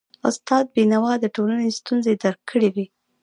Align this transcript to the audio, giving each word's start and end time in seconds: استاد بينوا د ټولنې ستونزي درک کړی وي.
استاد 0.29 0.65
بينوا 0.75 1.13
د 1.19 1.25
ټولنې 1.35 1.69
ستونزي 1.79 2.13
درک 2.23 2.41
کړی 2.51 2.69
وي. 2.75 2.85